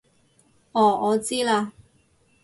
[0.71, 1.69] 哦我知喇